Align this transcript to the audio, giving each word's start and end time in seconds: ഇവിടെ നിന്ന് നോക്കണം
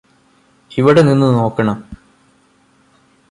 ഇവിടെ 0.71 1.01
നിന്ന് 1.01 1.27
നോക്കണം 1.33 1.77